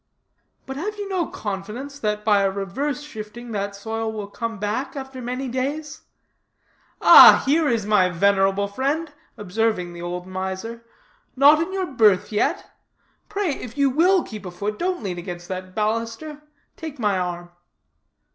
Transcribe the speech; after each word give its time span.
"But 0.65 0.77
have 0.77 0.97
you 0.97 1.07
no 1.07 1.27
confidence 1.27 1.99
that 1.99 2.25
by 2.25 2.41
a 2.41 2.49
reverse 2.49 3.01
shifting 3.03 3.51
that 3.51 3.75
soil 3.75 4.11
will 4.11 4.25
come 4.25 4.57
back 4.57 4.95
after 4.95 5.21
many 5.21 5.47
days? 5.47 6.01
ah, 7.03 7.43
here 7.45 7.69
is 7.69 7.85
my 7.85 8.09
venerable 8.09 8.67
friend," 8.67 9.13
observing 9.37 9.93
the 9.93 10.01
old 10.01 10.25
miser, 10.25 10.83
"not 11.35 11.61
in 11.61 11.71
your 11.71 11.85
berth 11.85 12.31
yet? 12.31 12.71
Pray, 13.29 13.51
if 13.51 13.77
you 13.77 13.91
will 13.91 14.23
keep 14.23 14.43
afoot, 14.43 14.79
don't 14.79 15.03
lean 15.03 15.19
against 15.19 15.47
that 15.49 15.75
baluster; 15.75 16.41
take 16.75 16.97
my 16.97 17.19
arm." 17.19 17.51